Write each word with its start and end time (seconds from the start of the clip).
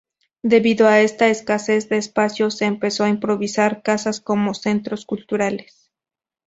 Debido 0.41 0.87
a 0.87 0.99
esta 0.99 1.27
escasez 1.29 1.87
de 1.87 1.97
espacios 1.97 2.57
se 2.57 2.65
empezó 2.65 3.03
a 3.03 3.09
improvisar 3.09 3.83
casas 3.83 4.19
como 4.19 4.55
centros 4.55 5.05
culturales. 5.05 5.91